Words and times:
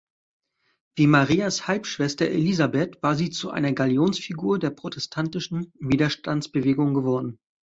Wie 0.95 1.05
Marias 1.05 1.67
Halbschwester 1.67 2.25
Elisabeth 2.27 3.03
war 3.03 3.13
sie 3.13 3.29
zu 3.29 3.51
einer 3.51 3.71
Galionsfigur 3.71 4.57
der 4.57 4.71
protestantischen 4.71 5.71
Widerstandsbewegung 5.79 6.95
geworden. 6.95 7.37